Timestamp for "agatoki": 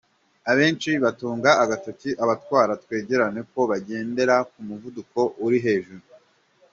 1.63-2.09